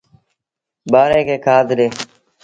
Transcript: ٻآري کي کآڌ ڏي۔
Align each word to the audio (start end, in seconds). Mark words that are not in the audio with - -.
ٻآري 0.91 1.21
کي 1.27 1.35
کآڌ 1.45 1.67
ڏي۔ 1.77 1.87